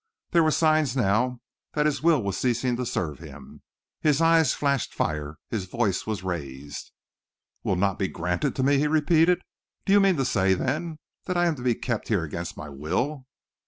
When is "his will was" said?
1.85-2.35